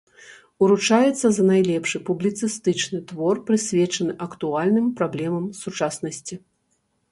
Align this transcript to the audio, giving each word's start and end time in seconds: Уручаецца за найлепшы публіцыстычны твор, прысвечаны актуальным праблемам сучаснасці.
Уручаецца 0.67 1.27
за 1.37 1.43
найлепшы 1.49 1.97
публіцыстычны 2.07 3.03
твор, 3.13 3.35
прысвечаны 3.51 4.17
актуальным 4.27 4.91
праблемам 5.03 5.49
сучаснасці. 5.63 6.35